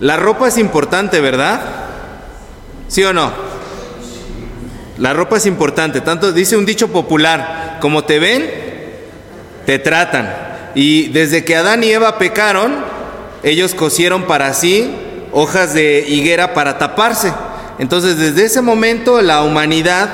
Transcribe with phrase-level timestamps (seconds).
[0.00, 1.60] La ropa es importante, ¿verdad?
[2.86, 3.32] ¿Sí o no?
[4.98, 6.00] La ropa es importante.
[6.00, 8.48] Tanto dice un dicho popular, como te ven,
[9.66, 10.32] te tratan.
[10.74, 12.76] Y desde que Adán y Eva pecaron,
[13.42, 14.94] ellos cosieron para sí
[15.32, 17.32] hojas de higuera para taparse.
[17.78, 20.08] Entonces desde ese momento la humanidad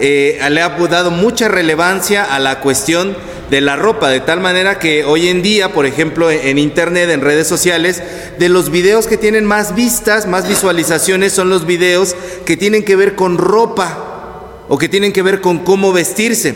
[0.00, 3.16] eh, le ha dado mucha relevancia a la cuestión
[3.50, 7.20] de la ropa, de tal manera que hoy en día, por ejemplo, en internet, en
[7.20, 8.02] redes sociales,
[8.38, 12.14] de los videos que tienen más vistas, más visualizaciones, son los videos
[12.46, 16.54] que tienen que ver con ropa o que tienen que ver con cómo vestirse.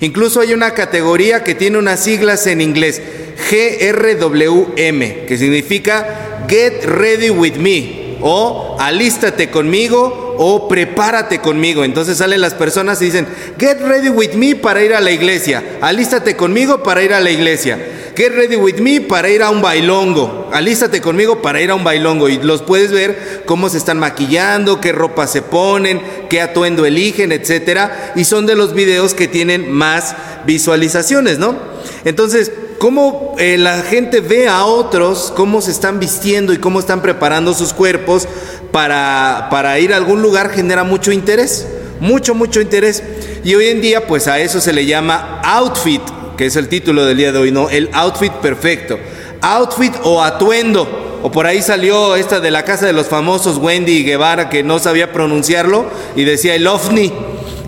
[0.00, 3.02] Incluso hay una categoría que tiene unas siglas en inglés,
[3.50, 11.84] GRWM, que significa Get Ready With Me o Alístate conmigo o prepárate conmigo.
[11.84, 13.26] Entonces salen las personas y dicen,
[13.58, 17.30] get ready with me para ir a la iglesia, alístate conmigo para ir a la
[17.30, 17.78] iglesia,
[18.16, 21.84] get ready with me para ir a un bailongo, alístate conmigo para ir a un
[21.84, 22.28] bailongo.
[22.28, 27.32] Y los puedes ver cómo se están maquillando, qué ropa se ponen, qué atuendo eligen,
[27.32, 28.12] etcétera.
[28.14, 30.14] Y son de los videos que tienen más
[30.46, 31.56] visualizaciones, ¿no?
[32.04, 37.02] Entonces, cómo eh, la gente ve a otros, cómo se están vistiendo y cómo están
[37.02, 38.28] preparando sus cuerpos
[38.72, 41.66] para, para ir a algún lugar genera mucho interés,
[42.00, 43.02] mucho, mucho interés.
[43.44, 46.02] Y hoy en día, pues a eso se le llama outfit,
[46.36, 47.70] que es el título del día de hoy, ¿no?
[47.70, 48.98] El outfit perfecto.
[49.40, 51.20] Outfit o atuendo.
[51.22, 54.78] O por ahí salió esta de la casa de los famosos Wendy Guevara que no
[54.78, 57.12] sabía pronunciarlo y decía el ovni,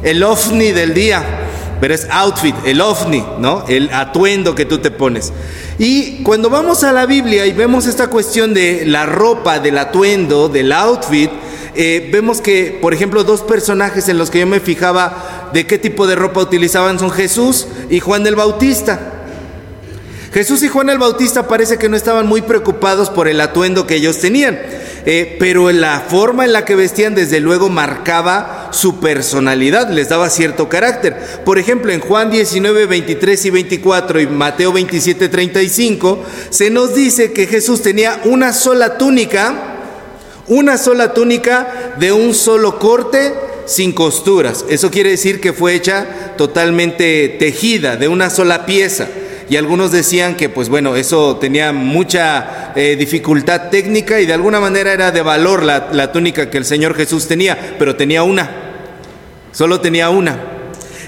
[0.03, 1.48] el ovni del día
[1.81, 3.65] pero es outfit, el ovni, ¿no?
[3.69, 5.33] El atuendo que tú te pones.
[5.79, 10.49] Y cuando vamos a la Biblia y vemos esta cuestión de la ropa, del atuendo,
[10.49, 11.31] del outfit,
[11.75, 15.79] eh, vemos que, por ejemplo, dos personajes en los que yo me fijaba de qué
[15.79, 19.15] tipo de ropa utilizaban son Jesús y Juan el Bautista.
[20.33, 23.95] Jesús y Juan el Bautista parece que no estaban muy preocupados por el atuendo que
[23.95, 24.59] ellos tenían.
[25.07, 30.29] Eh, pero la forma en la que vestían desde luego marcaba su personalidad, les daba
[30.31, 31.17] cierto carácter.
[31.45, 37.33] Por ejemplo, en Juan 19, 23 y 24 y Mateo 27, 35, se nos dice
[37.33, 39.77] que Jesús tenía una sola túnica,
[40.47, 43.35] una sola túnica de un solo corte
[43.67, 44.65] sin costuras.
[44.69, 49.09] Eso quiere decir que fue hecha totalmente tejida, de una sola pieza
[49.51, 54.61] y algunos decían que pues bueno, eso tenía mucha eh, dificultad técnica y de alguna
[54.61, 58.51] manera era de valor la, la túnica que el Señor Jesús tenía, pero tenía una,
[59.53, 60.59] solo tenía una.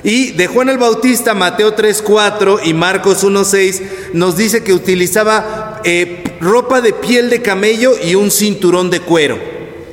[0.03, 3.83] Y de Juan el Bautista, Mateo 3.4 y Marcos 1.6
[4.15, 9.39] nos dice que utilizaba eh, ropa de piel de camello y un cinturón de cuero.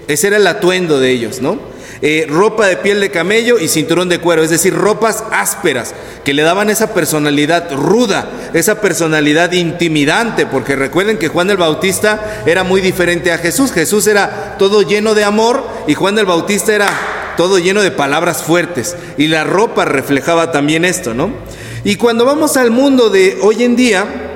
[0.08, 1.60] Ese era el atuendo de ellos, ¿no?
[2.02, 6.34] Eh, ropa de piel de camello y cinturón de cuero, es decir, ropas ásperas que
[6.34, 12.64] le daban esa personalidad ruda, esa personalidad intimidante, porque recuerden que Juan el Bautista era
[12.64, 13.72] muy diferente a Jesús.
[13.72, 16.90] Jesús era todo lleno de amor y Juan el Bautista era
[17.36, 21.32] todo lleno de palabras fuertes y la ropa reflejaba también esto, ¿no?
[21.84, 24.27] Y cuando vamos al mundo de hoy en día,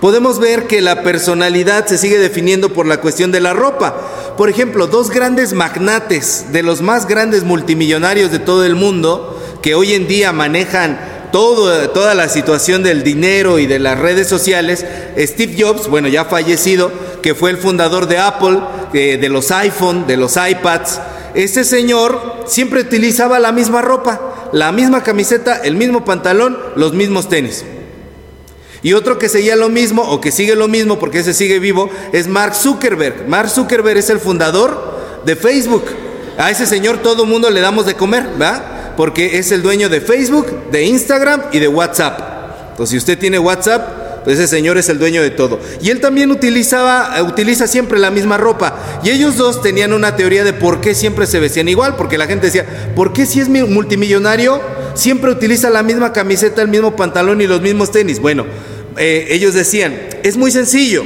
[0.00, 4.34] podemos ver que la personalidad se sigue definiendo por la cuestión de la ropa.
[4.36, 9.74] Por ejemplo, dos grandes magnates de los más grandes multimillonarios de todo el mundo, que
[9.74, 14.84] hoy en día manejan todo, toda la situación del dinero y de las redes sociales,
[15.16, 16.90] Steve Jobs, bueno, ya fallecido,
[17.22, 18.60] que fue el fundador de Apple,
[18.94, 21.00] eh, de los iPhone, de los iPads,
[21.34, 27.28] este señor siempre utilizaba la misma ropa, la misma camiseta, el mismo pantalón, los mismos
[27.28, 27.64] tenis.
[28.82, 31.90] Y otro que seguía lo mismo o que sigue lo mismo porque ese sigue vivo
[32.12, 33.28] es Mark Zuckerberg.
[33.28, 35.84] Mark Zuckerberg es el fundador de Facebook.
[36.38, 38.94] A ese señor todo el mundo le damos de comer, ¿verdad?
[38.96, 42.70] Porque es el dueño de Facebook, de Instagram y de WhatsApp.
[42.70, 45.60] Entonces, si usted tiene WhatsApp, pues ese señor es el dueño de todo.
[45.82, 49.00] Y él también utilizaba, eh, utiliza siempre la misma ropa.
[49.02, 52.26] Y ellos dos tenían una teoría de por qué siempre se vestían igual, porque la
[52.26, 54.60] gente decía, ¿por qué si es multimillonario
[54.94, 58.20] siempre utiliza la misma camiseta, el mismo pantalón y los mismos tenis?
[58.20, 58.46] Bueno,
[58.96, 61.04] eh, ellos decían, es muy sencillo.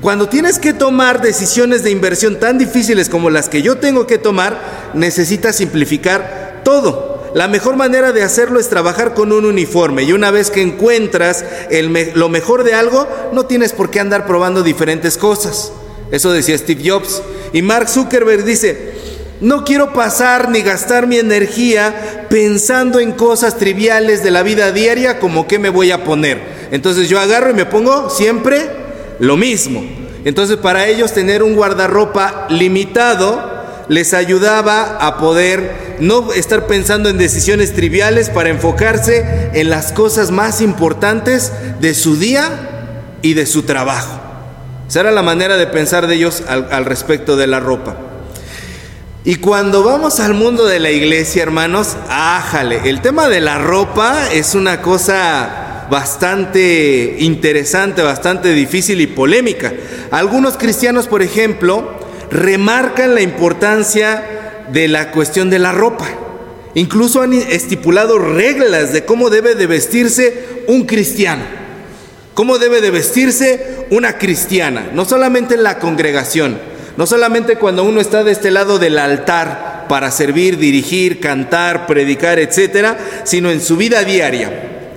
[0.00, 4.18] Cuando tienes que tomar decisiones de inversión tan difíciles como las que yo tengo que
[4.18, 4.60] tomar,
[4.92, 7.13] necesitas simplificar todo.
[7.34, 11.44] La mejor manera de hacerlo es trabajar con un uniforme y una vez que encuentras
[12.14, 15.72] lo mejor de algo, no tienes por qué andar probando diferentes cosas.
[16.12, 17.22] Eso decía Steve Jobs.
[17.52, 18.94] Y Mark Zuckerberg dice,
[19.40, 25.18] no quiero pasar ni gastar mi energía pensando en cosas triviales de la vida diaria
[25.18, 26.40] como qué me voy a poner.
[26.70, 28.70] Entonces yo agarro y me pongo siempre
[29.18, 29.84] lo mismo.
[30.24, 33.53] Entonces para ellos tener un guardarropa limitado
[33.88, 40.30] les ayudaba a poder no estar pensando en decisiones triviales para enfocarse en las cosas
[40.30, 44.20] más importantes de su día y de su trabajo.
[44.88, 47.96] Esa era la manera de pensar de ellos al, al respecto de la ropa.
[49.24, 54.28] Y cuando vamos al mundo de la iglesia, hermanos, ájale, el tema de la ropa
[54.30, 59.72] es una cosa bastante interesante, bastante difícil y polémica.
[60.10, 62.03] Algunos cristianos, por ejemplo,
[62.34, 66.06] remarcan la importancia de la cuestión de la ropa.
[66.74, 71.44] Incluso han estipulado reglas de cómo debe de vestirse un cristiano,
[72.34, 76.58] cómo debe de vestirse una cristiana, no solamente en la congregación,
[76.96, 82.40] no solamente cuando uno está de este lado del altar para servir, dirigir, cantar, predicar,
[82.40, 84.50] etcétera, sino en su vida diaria.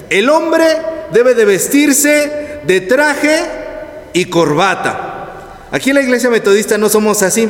[0.09, 0.65] El hombre
[1.13, 2.31] debe de vestirse
[2.65, 3.41] de traje
[4.13, 5.06] y corbata.
[5.71, 7.49] Aquí en la iglesia metodista no somos así.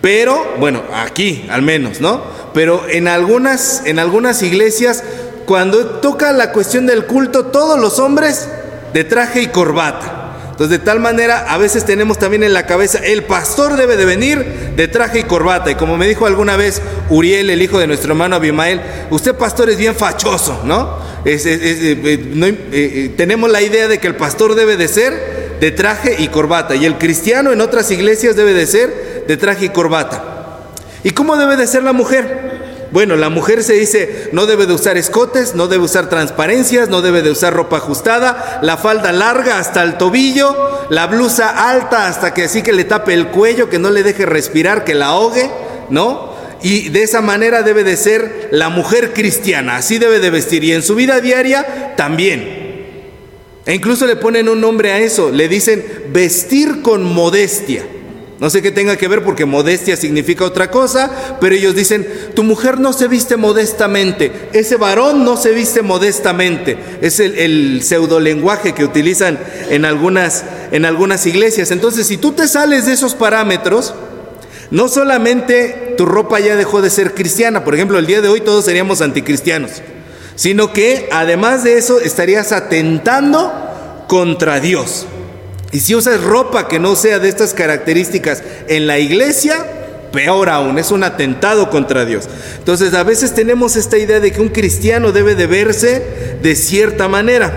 [0.00, 2.22] Pero, bueno, aquí al menos, ¿no?
[2.52, 5.02] Pero en algunas, en algunas iglesias,
[5.46, 8.48] cuando toca la cuestión del culto, todos los hombres
[8.92, 10.24] de traje y corbata.
[10.50, 14.04] Entonces, de tal manera, a veces tenemos también en la cabeza, el pastor debe de
[14.04, 14.44] venir
[14.76, 15.70] de traje y corbata.
[15.70, 16.80] Y como me dijo alguna vez
[17.10, 18.80] Uriel, el hijo de nuestro hermano Abimael,
[19.10, 20.98] usted pastor es bien fachoso, ¿no?
[21.24, 22.20] Eh, eh,
[22.72, 26.76] eh, tenemos la idea de que el pastor debe de ser de traje y corbata.
[26.76, 30.22] Y el cristiano en otras iglesias debe de ser de traje y corbata.
[31.02, 32.88] ¿Y cómo debe de ser la mujer?
[32.90, 37.00] Bueno, la mujer se dice no debe de usar escotes, no debe usar transparencias, no
[37.00, 40.54] debe de usar ropa ajustada, la falda larga hasta el tobillo,
[40.90, 44.26] la blusa alta hasta que así que le tape el cuello, que no le deje
[44.26, 45.50] respirar, que la ahogue,
[45.88, 46.34] ¿no?
[46.62, 50.72] Y de esa manera debe de ser la mujer cristiana, así debe de vestir y
[50.72, 52.63] en su vida diaria también.
[53.66, 57.86] E incluso le ponen un nombre a eso, le dicen vestir con modestia.
[58.40, 62.42] No sé qué tenga que ver porque modestia significa otra cosa, pero ellos dicen, tu
[62.42, 66.76] mujer no se viste modestamente, ese varón no se viste modestamente.
[67.00, 69.38] Es el, el pseudo lenguaje que utilizan
[69.70, 71.70] en algunas, en algunas iglesias.
[71.70, 73.94] Entonces, si tú te sales de esos parámetros,
[74.70, 78.40] no solamente tu ropa ya dejó de ser cristiana, por ejemplo, el día de hoy
[78.40, 79.70] todos seríamos anticristianos,
[80.36, 83.52] sino que además de eso estarías atentando
[84.08, 85.06] contra Dios.
[85.72, 89.66] Y si usas ropa que no sea de estas características en la iglesia,
[90.12, 92.28] peor aún, es un atentado contra Dios.
[92.58, 97.08] Entonces a veces tenemos esta idea de que un cristiano debe de verse de cierta
[97.08, 97.52] manera.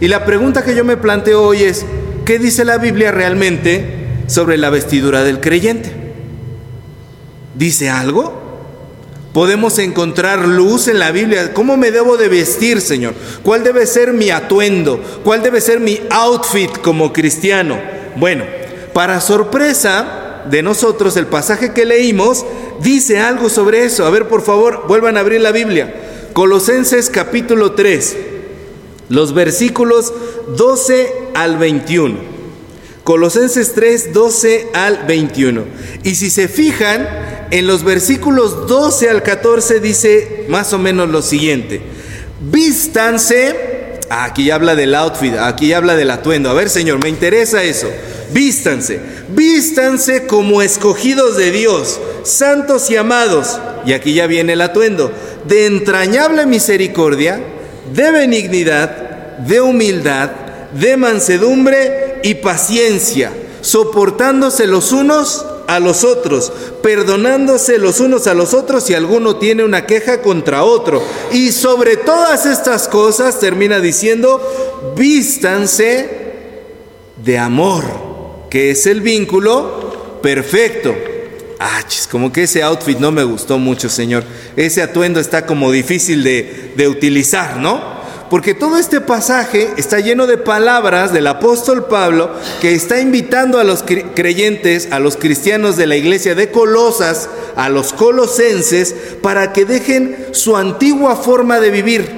[0.00, 1.84] Y la pregunta que yo me planteo hoy es,
[2.24, 3.84] ¿qué dice la Biblia realmente
[4.26, 5.92] sobre la vestidura del creyente?
[7.54, 8.39] ¿Dice algo?
[9.32, 11.54] Podemos encontrar luz en la Biblia.
[11.54, 13.14] ¿Cómo me debo de vestir, Señor?
[13.44, 15.00] ¿Cuál debe ser mi atuendo?
[15.22, 17.78] ¿Cuál debe ser mi outfit como cristiano?
[18.16, 18.44] Bueno,
[18.92, 22.44] para sorpresa de nosotros, el pasaje que leímos
[22.82, 24.04] dice algo sobre eso.
[24.04, 25.94] A ver, por favor, vuelvan a abrir la Biblia.
[26.32, 28.16] Colosenses capítulo 3,
[29.10, 30.12] los versículos
[30.56, 32.18] 12 al 21.
[33.04, 35.64] Colosenses 3, 12 al 21.
[36.02, 37.08] Y si se fijan,
[37.50, 41.80] en los versículos 12 al 14 dice más o menos lo siguiente.
[42.40, 46.50] Vístanse, ah, aquí habla del outfit, aquí habla del atuendo.
[46.50, 47.88] A ver, Señor, me interesa eso.
[48.32, 49.00] Vístanse,
[49.30, 53.58] vístanse como escogidos de Dios, santos y amados.
[53.84, 55.12] Y aquí ya viene el atuendo.
[55.46, 57.40] De entrañable misericordia,
[57.92, 60.30] de benignidad, de humildad,
[60.72, 63.32] de mansedumbre y paciencia,
[63.62, 69.62] soportándose los unos a los otros, perdonándose los unos a los otros si alguno tiene
[69.62, 71.00] una queja contra otro.
[71.30, 76.08] Y sobre todas estas cosas termina diciendo, vístanse
[77.16, 77.84] de amor,
[78.50, 80.92] que es el vínculo perfecto.
[81.60, 84.24] Ah, como que ese outfit no me gustó mucho, Señor.
[84.56, 87.99] Ese atuendo está como difícil de, de utilizar, ¿no?
[88.30, 93.64] Porque todo este pasaje está lleno de palabras del apóstol Pablo que está invitando a
[93.64, 99.64] los creyentes, a los cristianos de la iglesia de Colosas, a los colosenses, para que
[99.64, 102.08] dejen su antigua forma de vivir,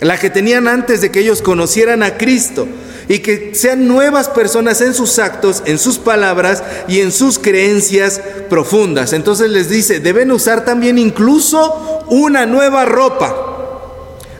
[0.00, 2.66] la que tenían antes de que ellos conocieran a Cristo,
[3.06, 8.18] y que sean nuevas personas en sus actos, en sus palabras y en sus creencias
[8.48, 9.12] profundas.
[9.12, 13.53] Entonces les dice, deben usar también incluso una nueva ropa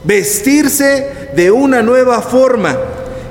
[0.05, 2.79] vestirse de una nueva forma.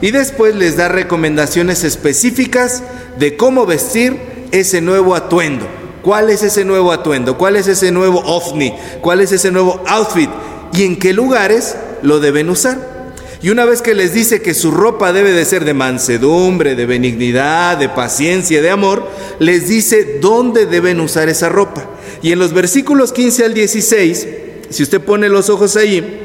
[0.01, 2.84] Y después les da recomendaciones específicas
[3.18, 4.18] de cómo vestir
[4.51, 5.65] ese nuevo atuendo.
[6.01, 7.38] ¿Cuál es ese nuevo atuendo?
[7.38, 8.74] ¿Cuál es ese nuevo ovni?
[9.00, 10.30] ¿Cuál es ese nuevo outfit?
[10.74, 12.94] ¿Y en qué lugares lo deben usar?
[13.42, 16.86] Y una vez que les dice que su ropa debe de ser de mansedumbre, de
[16.86, 19.08] benignidad, de paciencia, de amor,
[19.39, 21.86] les dice dónde deben usar esa ropa.
[22.22, 24.27] Y en los versículos 15 al 16,
[24.70, 26.23] si usted pone los ojos ahí,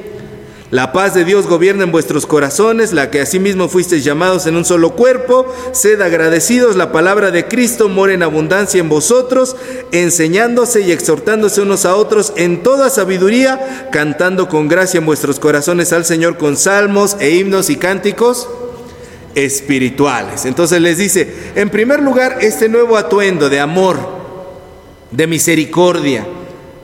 [0.70, 4.66] La paz de Dios gobierna en vuestros corazones, la que asimismo fuisteis llamados en un
[4.66, 5.46] solo cuerpo.
[5.72, 9.56] Sed agradecidos, la palabra de Cristo mora en abundancia en vosotros,
[9.92, 15.94] enseñándose y exhortándose unos a otros en toda sabiduría, cantando con gracia en vuestros corazones
[15.94, 18.46] al Señor con salmos e himnos y cánticos
[19.34, 20.44] espirituales.
[20.44, 23.96] Entonces les dice, en primer lugar, este nuevo atuendo de amor,
[25.12, 26.26] de misericordia,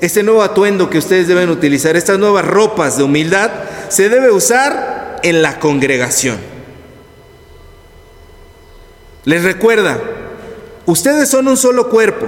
[0.00, 3.50] este nuevo atuendo que ustedes deben utilizar, estas nuevas ropas de humildad,
[3.94, 6.36] se debe usar en la congregación.
[9.24, 10.00] Les recuerda,
[10.84, 12.26] ustedes son un solo cuerpo.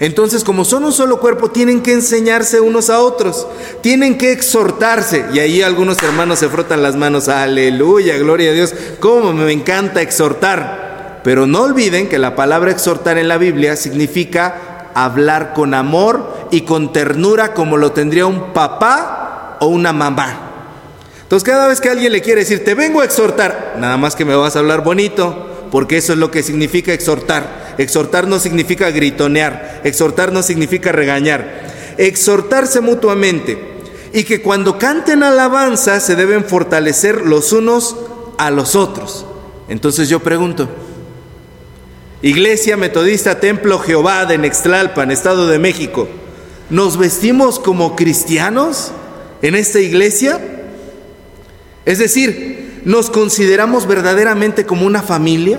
[0.00, 3.48] Entonces, como son un solo cuerpo, tienen que enseñarse unos a otros,
[3.80, 5.24] tienen que exhortarse.
[5.32, 10.00] Y ahí algunos hermanos se frotan las manos, aleluya, gloria a Dios, cómo me encanta
[10.00, 11.20] exhortar.
[11.24, 16.60] Pero no olviden que la palabra exhortar en la Biblia significa hablar con amor y
[16.60, 20.47] con ternura como lo tendría un papá o una mamá.
[21.28, 24.24] Entonces cada vez que alguien le quiere decir, te vengo a exhortar, nada más que
[24.24, 27.74] me vas a hablar bonito, porque eso es lo que significa exhortar.
[27.76, 31.68] Exhortar no significa gritonear, exhortar no significa regañar.
[31.98, 33.58] Exhortarse mutuamente
[34.14, 37.94] y que cuando canten alabanza se deben fortalecer los unos
[38.38, 39.26] a los otros.
[39.68, 40.66] Entonces yo pregunto,
[42.22, 46.08] Iglesia Metodista Templo Jehová de Nextlalpan, Estado de México,
[46.70, 48.92] ¿nos vestimos como cristianos
[49.42, 50.57] en esta iglesia?
[51.84, 55.58] Es decir, ¿nos consideramos verdaderamente como una familia?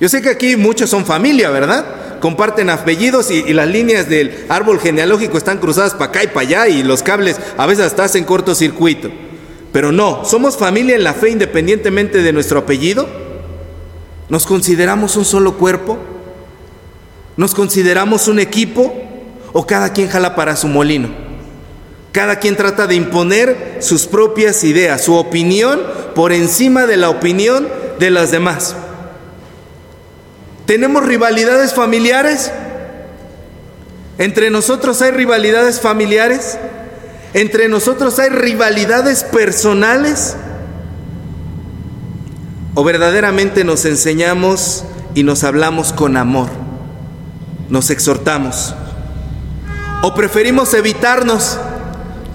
[0.00, 2.18] Yo sé que aquí muchos son familia, ¿verdad?
[2.20, 6.68] Comparten apellidos y, las líneas del árbol genealógico están cruzadas para acá y para allá
[6.68, 9.10] y los cables a veces hasta hacen cortocircuito.
[9.72, 13.08] Pero no, somos familia en la fe independientemente de nuestro apellido.
[14.28, 15.98] ¿Nos consideramos un solo cuerpo?
[17.36, 18.94] ¿Nos consideramos un equipo?
[19.52, 21.25] ¿O cada quien jala para su molino?
[22.16, 25.82] Cada quien trata de imponer sus propias ideas, su opinión
[26.14, 27.68] por encima de la opinión
[27.98, 28.74] de las demás.
[30.64, 32.50] ¿Tenemos rivalidades familiares?
[34.16, 36.56] ¿Entre nosotros hay rivalidades familiares?
[37.34, 40.36] ¿Entre nosotros hay rivalidades personales?
[42.74, 46.48] ¿O verdaderamente nos enseñamos y nos hablamos con amor?
[47.68, 48.74] ¿Nos exhortamos?
[50.00, 51.58] ¿O preferimos evitarnos?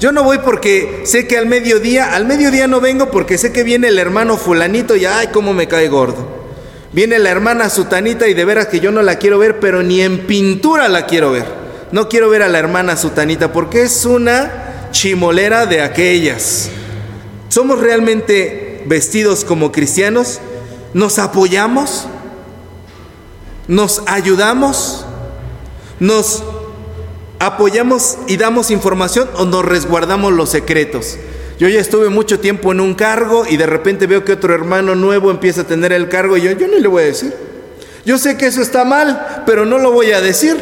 [0.02, 3.62] Yo no voy porque sé que al mediodía, al mediodía no vengo porque sé que
[3.62, 6.28] viene el hermano fulanito y ay, cómo me cae gordo.
[6.92, 10.02] Viene la hermana Sutanita y de veras que yo no la quiero ver, pero ni
[10.02, 11.46] en pintura la quiero ver.
[11.92, 16.72] No quiero ver a la hermana Sutanita porque es una chimolera de aquellas.
[17.50, 20.40] ¿Somos realmente vestidos como cristianos?
[20.96, 22.08] ¿Nos apoyamos?
[23.68, 25.06] ¿Nos ayudamos?
[26.00, 26.44] ¿Nos
[27.42, 31.18] apoyamos y damos información o nos resguardamos los secretos?
[31.60, 34.96] Yo ya estuve mucho tiempo en un cargo y de repente veo que otro hermano
[34.96, 37.34] nuevo empieza a tener el cargo y yo, yo no le voy a decir.
[38.06, 40.58] Yo sé que eso está mal, pero no lo voy a decir.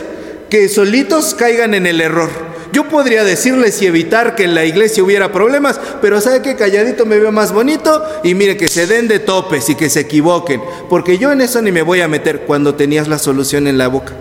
[0.50, 2.30] Que solitos caigan en el error.
[2.72, 7.06] Yo podría decirles y evitar que en la iglesia hubiera problemas, pero sabe que calladito
[7.06, 10.62] me veo más bonito y mire que se den de topes y que se equivoquen,
[10.88, 13.88] porque yo en eso ni me voy a meter cuando tenías la solución en la
[13.88, 14.14] boca.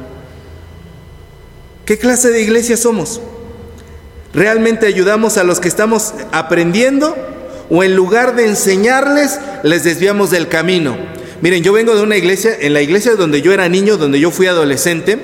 [1.89, 3.19] ¿Qué clase de iglesia somos?
[4.35, 7.17] ¿Realmente ayudamos a los que estamos aprendiendo?
[7.71, 10.99] ¿O en lugar de enseñarles, les desviamos del camino?
[11.41, 14.31] Miren, yo vengo de una iglesia, en la iglesia donde yo era niño, donde yo
[14.31, 15.19] fui adolescente,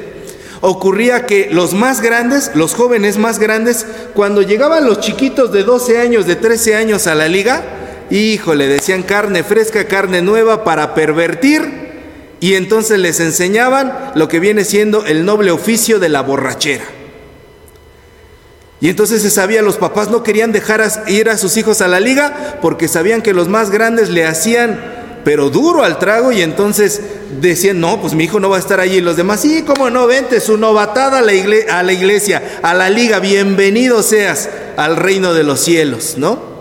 [0.63, 5.99] ocurría que los más grandes, los jóvenes más grandes, cuando llegaban los chiquitos de 12
[5.99, 7.63] años, de 13 años a la liga,
[8.09, 11.84] híjole, decían carne fresca, carne nueva para pervertir,
[12.45, 16.85] y entonces les enseñaban lo que viene siendo el noble oficio de la borrachera.
[18.83, 22.01] Y entonces se sabía, los papás no querían dejar ir a sus hijos a la
[22.01, 24.79] liga porque sabían que los más grandes le hacían,
[25.25, 27.01] pero duro al trago y entonces
[27.41, 28.97] decían, no, pues mi hijo no va a estar allí.
[28.97, 32.59] Y los demás, sí, cómo no, vente, su novatada a la, iglesia, a la iglesia,
[32.63, 36.53] a la liga, bienvenido seas al reino de los cielos, ¿no?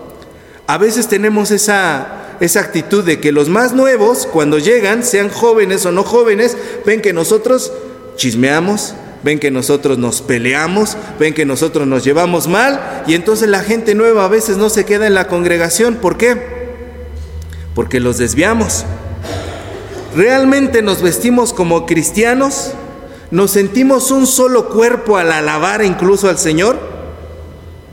[0.66, 5.86] A veces tenemos esa, esa actitud de que los más nuevos, cuando llegan, sean jóvenes
[5.86, 7.72] o no jóvenes, ven que nosotros
[8.16, 13.60] chismeamos, ven que nosotros nos peleamos, ven que nosotros nos llevamos mal y entonces la
[13.60, 15.96] gente nueva a veces no se queda en la congregación.
[15.96, 16.36] ¿Por qué?
[17.74, 18.84] Porque los desviamos.
[20.14, 22.72] ¿Realmente nos vestimos como cristianos?
[23.30, 26.93] ¿Nos sentimos un solo cuerpo al alabar incluso al Señor?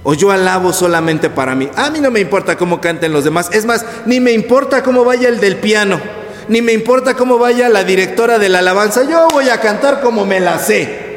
[0.04, 1.70] ¿O yo alabo solamente para mí?
[1.76, 3.50] A mí no me importa cómo canten los demás.
[3.54, 6.02] Es más, ni me importa cómo vaya el del piano.
[6.48, 9.04] Ni me importa cómo vaya la directora de la alabanza.
[9.08, 11.12] Yo voy a cantar como me la sé.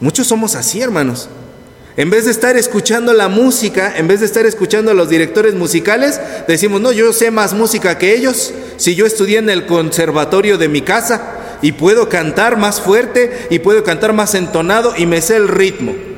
[0.00, 1.28] Muchos somos así, hermanos.
[1.96, 5.54] En vez de estar escuchando la música, en vez de estar escuchando a los directores
[5.54, 8.52] musicales, decimos, no, yo sé más música que ellos.
[8.78, 13.60] Si yo estudié en el conservatorio de mi casa y puedo cantar más fuerte y
[13.60, 16.11] puedo cantar más entonado y me sé el ritmo.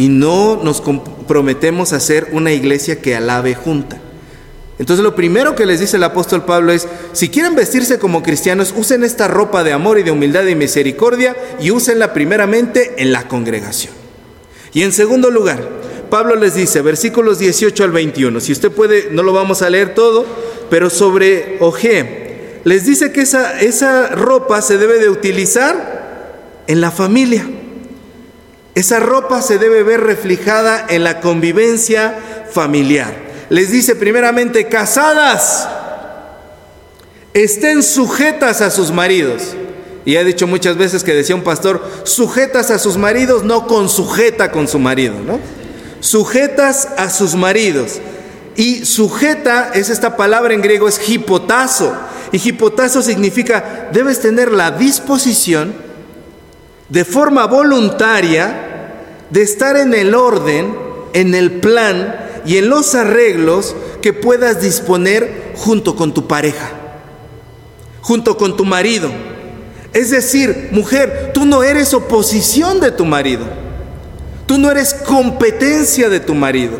[0.00, 4.00] Y no nos comprometemos a ser una iglesia que alabe junta.
[4.78, 8.72] Entonces lo primero que les dice el apóstol Pablo es, si quieren vestirse como cristianos,
[8.74, 13.28] usen esta ropa de amor y de humildad y misericordia y úsenla primeramente en la
[13.28, 13.92] congregación.
[14.72, 15.68] Y en segundo lugar,
[16.08, 19.92] Pablo les dice, versículos 18 al 21, si usted puede, no lo vamos a leer
[19.92, 20.24] todo,
[20.70, 26.90] pero sobre Oje, les dice que esa, esa ropa se debe de utilizar en la
[26.90, 27.46] familia.
[28.74, 32.18] Esa ropa se debe ver reflejada en la convivencia
[32.52, 33.14] familiar.
[33.48, 35.68] Les dice primeramente, casadas,
[37.34, 39.56] estén sujetas a sus maridos.
[40.04, 43.88] Y he dicho muchas veces que decía un pastor, sujetas a sus maridos, no con
[43.88, 45.38] sujeta con su marido, ¿no?
[46.00, 48.00] Sujetas a sus maridos.
[48.56, 51.92] Y sujeta es esta palabra en griego, es hipotazo.
[52.32, 55.89] Y hipotazo significa, debes tener la disposición
[56.90, 58.92] de forma voluntaria
[59.30, 60.76] de estar en el orden,
[61.14, 66.70] en el plan y en los arreglos que puedas disponer junto con tu pareja,
[68.02, 69.10] junto con tu marido
[69.92, 73.46] es decir, mujer, tú no eres oposición de tu marido.
[74.46, 76.78] Tú no eres competencia de tu marido.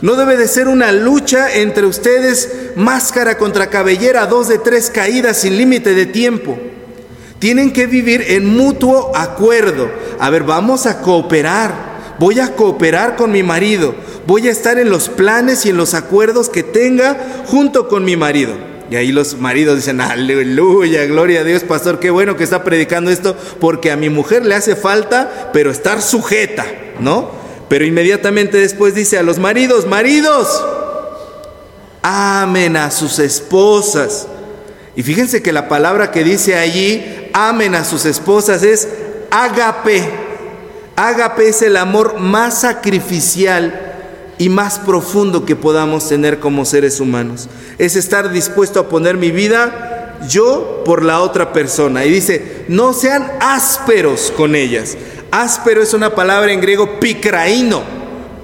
[0.00, 5.38] No debe de ser una lucha entre ustedes, máscara contra cabellera, dos de tres caídas
[5.38, 6.58] sin límite de tiempo.
[7.38, 9.90] Tienen que vivir en mutuo acuerdo.
[10.18, 12.16] A ver, vamos a cooperar.
[12.18, 13.94] Voy a cooperar con mi marido.
[14.26, 18.16] Voy a estar en los planes y en los acuerdos que tenga junto con mi
[18.16, 18.54] marido.
[18.90, 23.10] Y ahí los maridos dicen, aleluya, gloria a Dios, pastor, qué bueno que está predicando
[23.10, 26.64] esto, porque a mi mujer le hace falta, pero estar sujeta,
[26.98, 27.30] ¿no?
[27.68, 30.64] Pero inmediatamente después dice a los maridos, maridos,
[32.02, 34.26] amen a sus esposas.
[34.96, 37.04] Y fíjense que la palabra que dice allí,
[37.38, 38.88] amen a sus esposas, es
[39.30, 40.02] ágape.
[40.96, 43.94] Ágape es el amor más sacrificial
[44.38, 47.48] y más profundo que podamos tener como seres humanos.
[47.78, 52.04] Es estar dispuesto a poner mi vida yo por la otra persona.
[52.04, 54.96] Y dice, no sean ásperos con ellas.
[55.30, 57.82] Áspero es una palabra en griego picraíno.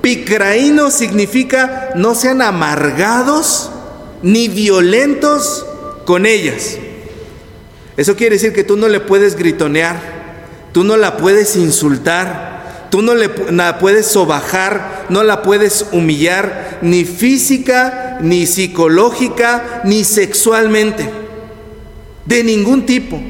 [0.01, 3.71] Picraíno significa no sean amargados
[4.23, 5.67] ni violentos
[6.05, 6.77] con ellas.
[7.97, 9.97] Eso quiere decir que tú no le puedes gritonear,
[10.73, 12.55] tú no la puedes insultar,
[12.95, 20.05] Tú no le, la puedes sobajar, no la puedes humillar, ni física, ni psicológica, ni
[20.05, 21.11] sexualmente.
[22.25, 23.21] De ningún tipo.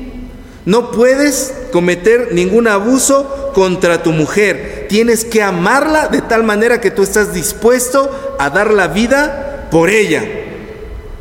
[0.66, 4.84] No puedes cometer ningún abuso contra tu mujer.
[4.90, 9.88] Tienes que amarla de tal manera que tú estás dispuesto a dar la vida por
[9.88, 10.43] ella.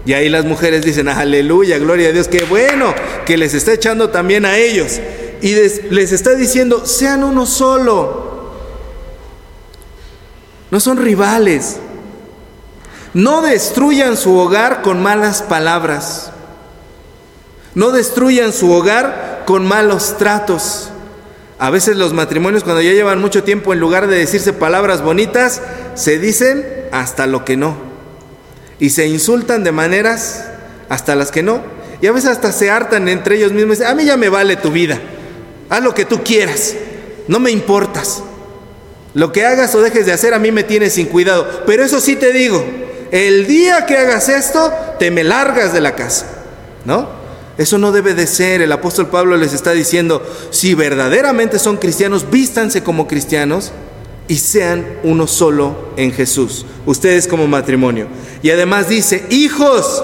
[0.05, 2.93] Y ahí las mujeres dicen, aleluya, gloria a Dios, qué bueno
[3.25, 4.99] que les está echando también a ellos.
[5.41, 8.51] Y les está diciendo, sean uno solo.
[10.71, 11.77] No son rivales.
[13.13, 16.31] No destruyan su hogar con malas palabras.
[17.75, 20.89] No destruyan su hogar con malos tratos.
[21.59, 25.61] A veces los matrimonios cuando ya llevan mucho tiempo, en lugar de decirse palabras bonitas,
[25.95, 27.92] se dicen hasta lo que no.
[28.79, 30.45] Y se insultan de maneras
[30.89, 31.61] hasta las que no.
[32.01, 33.81] Y a veces hasta se hartan entre ellos mismos.
[33.81, 34.99] A mí ya me vale tu vida.
[35.69, 36.75] Haz lo que tú quieras.
[37.27, 38.21] No me importas.
[39.13, 41.63] Lo que hagas o dejes de hacer a mí me tiene sin cuidado.
[41.65, 42.65] Pero eso sí te digo,
[43.11, 46.25] el día que hagas esto, te me largas de la casa.
[46.85, 47.23] ¿No?
[47.57, 48.61] Eso no debe de ser.
[48.61, 53.71] El apóstol Pablo les está diciendo, si verdaderamente son cristianos, vístanse como cristianos
[54.27, 56.65] y sean uno solo en Jesús.
[56.85, 58.07] Ustedes como matrimonio.
[58.41, 60.03] Y además dice, hijos,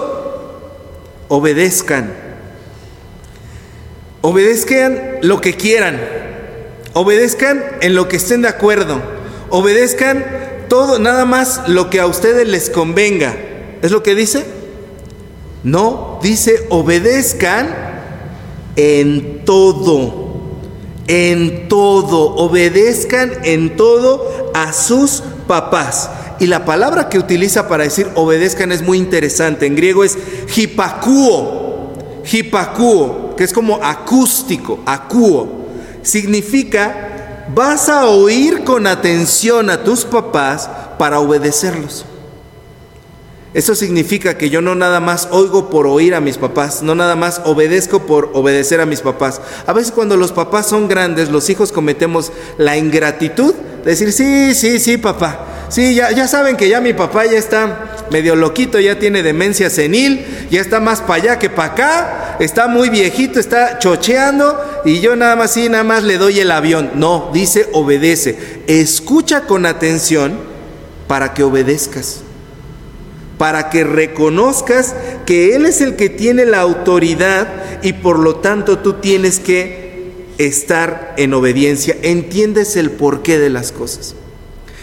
[1.28, 2.14] obedezcan.
[4.22, 6.20] Obedezcan lo que quieran
[6.94, 9.02] Obedezcan en lo que estén de acuerdo.
[9.50, 10.26] Obedezcan
[10.68, 13.36] todo, nada más lo que a ustedes les convenga.
[13.82, 14.46] ¿Es lo que dice?
[15.64, 17.76] No, dice obedezcan
[18.76, 20.29] en todo.
[21.10, 22.36] En todo.
[22.36, 26.10] Obedezcan en todo a sus papás.
[26.40, 29.66] Y la palabra que utiliza para decir obedezcan es muy interesante.
[29.66, 30.18] En griego es
[30.56, 31.92] hipacuo.
[32.32, 35.60] Hipacuo, que es como acústico, acuo
[36.02, 42.06] significa vas a oír con atención a tus papás para obedecerlos.
[43.54, 47.16] Eso significa que yo no nada más oigo por oír a mis papás, no nada
[47.16, 49.42] más obedezco por obedecer a mis papás.
[49.66, 54.80] A veces cuando los papás son grandes, los hijos cometemos la ingratitud Decir, sí, sí,
[54.80, 55.46] sí, papá.
[55.70, 59.70] Sí, ya, ya saben que ya mi papá ya está medio loquito, ya tiene demencia
[59.70, 65.00] senil, ya está más para allá que para acá, está muy viejito, está chocheando y
[65.00, 66.92] yo nada más nada más le doy el avión.
[66.96, 68.64] No, dice obedece.
[68.68, 70.40] Escucha con atención
[71.08, 72.22] para que obedezcas
[73.40, 74.94] para que reconozcas
[75.26, 77.48] que Él es el que tiene la autoridad
[77.82, 81.96] y por lo tanto tú tienes que estar en obediencia.
[82.02, 84.14] Entiendes el porqué de las cosas.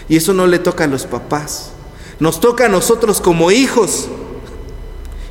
[0.08, 1.72] Y eso no le toca a los papás,
[2.18, 4.08] nos toca a nosotros como hijos.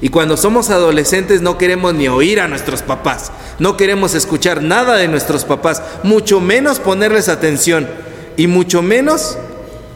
[0.02, 4.98] Y cuando somos adolescentes no queremos ni oír a nuestros papás, no queremos escuchar nada
[4.98, 7.90] de nuestros papás, mucho menos ponerles atención
[8.38, 9.40] y mucho menos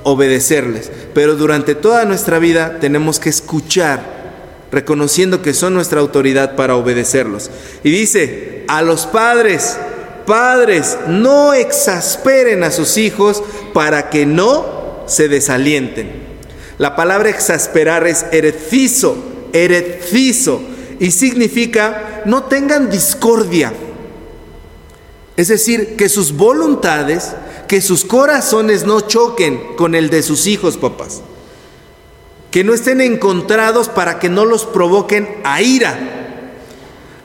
[0.03, 0.91] obedecerles.
[1.13, 4.19] Pero durante toda nuestra vida tenemos que escuchar,
[4.71, 7.49] reconociendo que son nuestra autoridad para obedecerlos.
[7.83, 9.77] Y dice, a los padres,
[10.25, 16.29] padres, no exasperen a sus hijos para que no se desalienten.
[16.77, 19.17] La palabra exasperar es erecizo,
[19.51, 20.61] erecizo,
[20.99, 23.73] y significa no tengan discordia.
[25.35, 27.31] Es decir, que sus voluntades
[27.69, 31.21] que sus corazones no choquen con el de sus hijos, papás.
[32.49, 35.97] Que no estén encontrados para que no los provoquen a ira.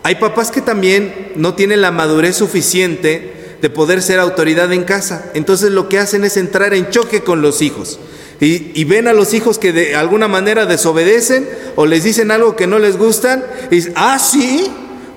[0.03, 5.31] Hay papás que también no tienen la madurez suficiente de poder ser autoridad en casa.
[5.33, 7.99] Entonces lo que hacen es entrar en choque con los hijos.
[8.39, 12.67] Y, ven a los hijos que de alguna manera desobedecen o les dicen algo que
[12.67, 13.43] no les gustan.
[13.71, 14.71] Y dicen, ah, sí,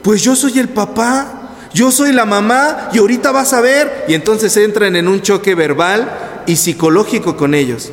[0.04, 4.06] pues yo soy el papá yo soy la mamá y ahorita vas a ver.
[4.08, 7.91] Y entonces entran en un choque verbal y psicológico con ellos.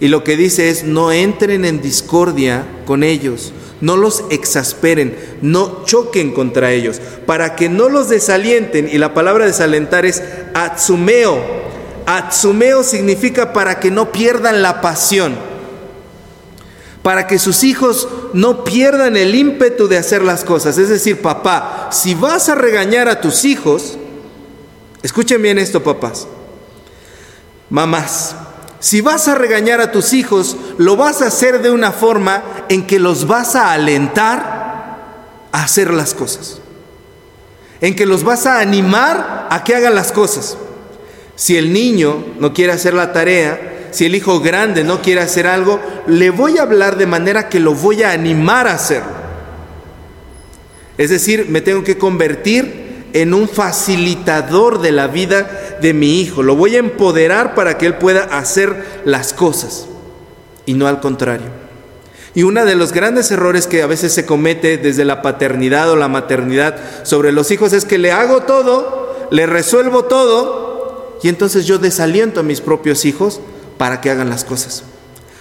[0.00, 5.84] Y lo que dice es, no entren en discordia con ellos, no los exasperen, no
[5.84, 8.88] choquen contra ellos, para que no los desalienten.
[8.92, 10.22] Y la palabra desalentar es
[10.54, 11.38] atsumeo.
[12.06, 15.47] Atsumeo significa para que no pierdan la pasión
[17.02, 20.78] para que sus hijos no pierdan el ímpetu de hacer las cosas.
[20.78, 23.98] Es decir, papá, si vas a regañar a tus hijos,
[25.02, 26.26] escuchen bien esto, papás,
[27.70, 28.34] mamás,
[28.80, 32.86] si vas a regañar a tus hijos, lo vas a hacer de una forma en
[32.86, 36.60] que los vas a alentar a hacer las cosas,
[37.80, 40.56] en que los vas a animar a que hagan las cosas.
[41.34, 45.46] Si el niño no quiere hacer la tarea, si el hijo grande no quiere hacer
[45.46, 49.18] algo, le voy a hablar de manera que lo voy a animar a hacerlo.
[50.96, 56.42] Es decir, me tengo que convertir en un facilitador de la vida de mi hijo.
[56.42, 59.86] Lo voy a empoderar para que él pueda hacer las cosas
[60.66, 61.46] y no al contrario.
[62.34, 65.96] Y uno de los grandes errores que a veces se comete desde la paternidad o
[65.96, 71.66] la maternidad sobre los hijos es que le hago todo, le resuelvo todo y entonces
[71.66, 73.40] yo desaliento a mis propios hijos
[73.78, 74.82] para que hagan las cosas.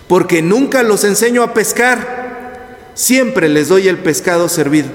[0.07, 4.89] Porque nunca los enseño a pescar, siempre les doy el pescado servido.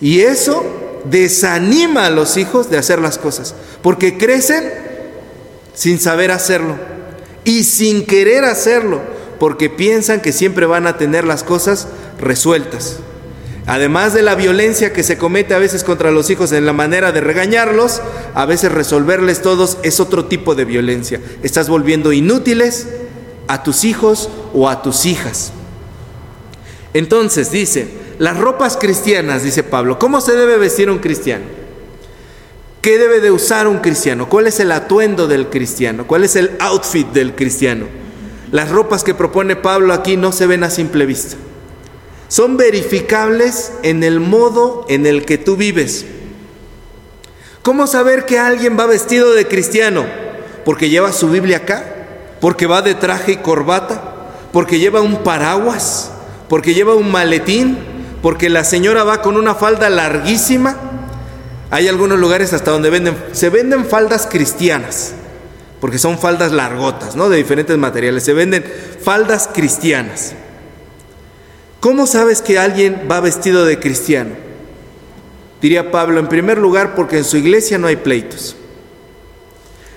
[0.00, 0.64] Y eso
[1.04, 4.72] desanima a los hijos de hacer las cosas, porque crecen
[5.74, 6.76] sin saber hacerlo
[7.44, 9.00] y sin querer hacerlo,
[9.40, 11.88] porque piensan que siempre van a tener las cosas
[12.20, 12.98] resueltas.
[13.68, 17.12] Además de la violencia que se comete a veces contra los hijos en la manera
[17.12, 18.00] de regañarlos,
[18.34, 21.20] a veces resolverles todos es otro tipo de violencia.
[21.42, 22.88] Estás volviendo inútiles
[23.46, 25.52] a tus hijos o a tus hijas.
[26.94, 31.44] Entonces dice, las ropas cristianas, dice Pablo, ¿cómo se debe vestir un cristiano?
[32.80, 34.30] ¿Qué debe de usar un cristiano?
[34.30, 36.06] ¿Cuál es el atuendo del cristiano?
[36.06, 37.84] ¿Cuál es el outfit del cristiano?
[38.50, 41.36] Las ropas que propone Pablo aquí no se ven a simple vista
[42.28, 46.04] son verificables en el modo en el que tú vives.
[47.62, 50.06] ¿Cómo saber que alguien va vestido de cristiano?
[50.64, 51.84] Porque lleva su Biblia acá,
[52.40, 54.02] porque va de traje y corbata,
[54.52, 56.10] porque lleva un paraguas,
[56.48, 57.78] porque lleva un maletín,
[58.22, 60.76] porque la señora va con una falda larguísima.
[61.70, 65.12] Hay algunos lugares hasta donde venden, se venden faldas cristianas,
[65.80, 67.28] porque son faldas largotas, ¿no?
[67.28, 68.64] De diferentes materiales, se venden
[69.02, 70.34] faldas cristianas.
[71.80, 74.30] ¿Cómo sabes que alguien va vestido de cristiano?
[75.62, 78.56] Diría Pablo, en primer lugar porque en su iglesia no hay pleitos.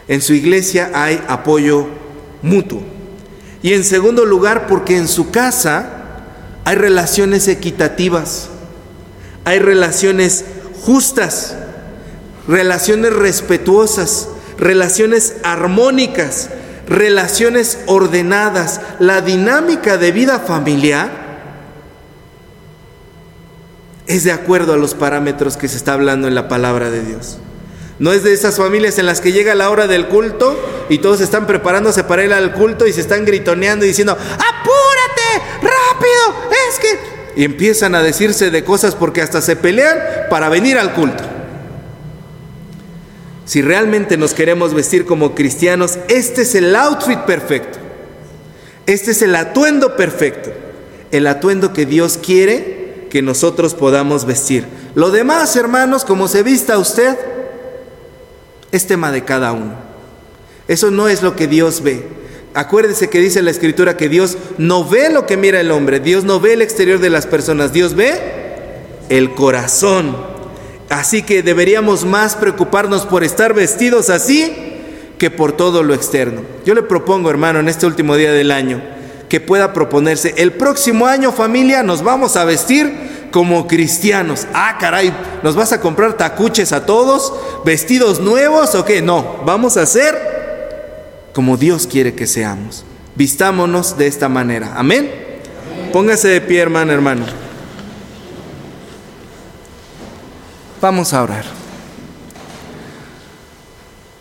[0.08, 1.88] En su iglesia hay apoyo
[2.42, 2.84] mutuo.
[3.64, 5.90] Y en segundo lugar porque en su casa
[6.66, 8.50] hay relaciones equitativas,
[9.46, 10.46] hay relaciones
[10.84, 11.56] justas,
[12.48, 16.50] relaciones respetuosas, relaciones armónicas,
[16.88, 18.82] relaciones ordenadas.
[19.00, 21.21] La dinámica de vida familiar
[24.12, 27.38] es de acuerdo a los parámetros que se está hablando en la palabra de Dios.
[27.98, 31.22] No es de esas familias en las que llega la hora del culto y todos
[31.22, 36.80] están preparándose para ir al culto y se están gritoneando y diciendo, apúrate, rápido, es
[36.80, 37.22] que...
[37.40, 39.98] Y empiezan a decirse de cosas porque hasta se pelean
[40.30, 41.24] para venir al culto.
[43.46, 47.80] Si realmente nos queremos vestir como cristianos, este es el outfit perfecto.
[48.88, 50.52] Este es el atuendo perfecto.
[51.12, 52.81] El atuendo que Dios quiere
[53.12, 54.66] que nosotros podamos vestir.
[54.96, 57.16] Lo demás, hermanos, como se vista usted,
[58.72, 59.76] es tema de cada uno.
[60.68, 62.08] Eso no es lo que Dios ve.
[62.54, 66.24] Acuérdese que dice la escritura que Dios no ve lo que mira el hombre, Dios
[66.24, 68.14] no ve el exterior de las personas, Dios ve
[69.10, 70.16] el corazón.
[70.90, 74.54] Así que deberíamos más preocuparnos por estar vestidos así
[75.18, 76.42] que por todo lo externo.
[76.66, 78.82] Yo le propongo, hermano, en este último día del año,
[79.32, 84.46] que pueda proponerse, el próximo año familia nos vamos a vestir como cristianos.
[84.54, 87.34] Ah, caray, ¿nos vas a comprar tacuches a todos?
[87.64, 89.02] ¿Vestidos nuevos o qué?
[89.02, 92.84] No, vamos a ser como Dios quiere que seamos.
[93.16, 94.74] Vistámonos de esta manera.
[94.76, 95.10] Amén.
[95.94, 97.26] Póngase de pie, hermano, hermano.
[100.82, 101.46] Vamos a orar.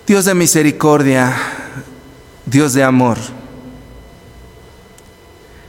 [0.07, 1.35] Dios de misericordia,
[2.46, 3.18] Dios de amor.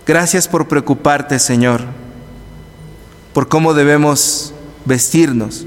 [0.05, 1.81] Gracias por preocuparte, Señor,
[3.33, 4.53] por cómo debemos
[4.85, 5.65] vestirnos.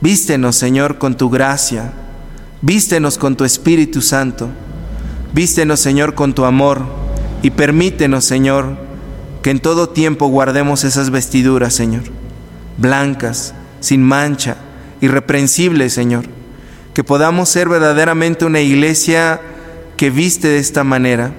[0.00, 1.92] Vístenos, Señor, con tu gracia
[2.64, 4.48] Vístenos con tu Espíritu Santo.
[5.34, 6.84] Vístenos, Señor, con tu amor.
[7.42, 8.76] Y permítenos, Señor,
[9.42, 12.04] que en todo tiempo guardemos esas vestiduras, Señor.
[12.78, 14.58] Blancas, sin mancha,
[15.00, 16.26] irreprensibles, Señor.
[16.94, 19.40] Que podamos ser verdaderamente una iglesia
[19.96, 21.34] que viste de esta manera.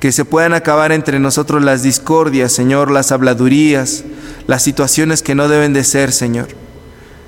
[0.00, 4.04] Que se puedan acabar entre nosotros las discordias, Señor, las habladurías,
[4.46, 6.48] las situaciones que no deben de ser, Señor.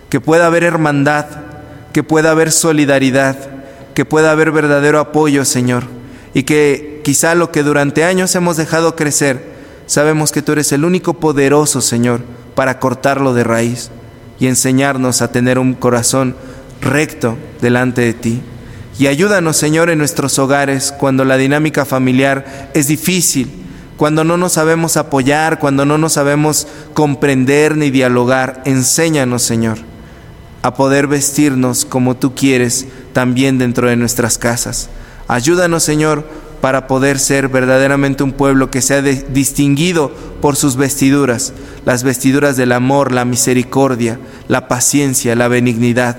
[0.09, 1.27] Que pueda haber hermandad,
[1.93, 3.37] que pueda haber solidaridad,
[3.95, 5.85] que pueda haber verdadero apoyo, Señor,
[6.35, 9.53] y que quizá lo que durante años hemos dejado crecer,
[9.87, 12.23] sabemos que tú eres el único poderoso, Señor,
[12.55, 13.91] para cortarlo de raíz
[14.39, 16.35] y enseñarnos a tener un corazón
[16.81, 18.43] recto delante de ti.
[19.03, 23.51] Y ayúdanos, Señor, en nuestros hogares cuando la dinámica familiar es difícil,
[23.97, 28.62] cuando no nos sabemos apoyar, cuando no nos sabemos comprender ni dialogar.
[28.65, 29.79] Enséñanos, Señor
[30.62, 34.91] a poder vestirnos como tú quieres también dentro de nuestras casas.
[35.27, 36.25] Ayúdanos, Señor,
[36.61, 41.53] para poder ser verdaderamente un pueblo que sea distinguido por sus vestiduras,
[41.85, 46.19] las vestiduras del amor, la misericordia, la paciencia, la benignidad.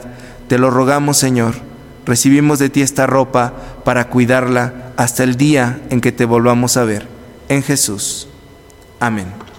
[0.50, 1.73] Te lo rogamos, Señor.
[2.06, 6.84] Recibimos de ti esta ropa para cuidarla hasta el día en que te volvamos a
[6.84, 7.08] ver.
[7.50, 8.28] En Jesús.
[9.00, 9.44] Amén.